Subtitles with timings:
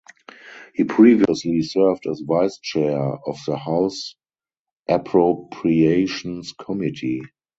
[0.73, 4.15] He previously served as vice chair of the House
[4.89, 7.21] Appropriations Committee.